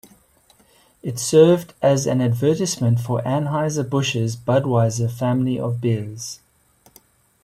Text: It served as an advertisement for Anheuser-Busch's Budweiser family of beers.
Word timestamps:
It 1.03 1.19
served 1.19 1.75
as 1.79 2.07
an 2.07 2.21
advertisement 2.21 3.01
for 3.01 3.21
Anheuser-Busch's 3.21 4.35
Budweiser 4.35 5.11
family 5.11 5.59
of 5.59 5.79
beers. 5.79 6.39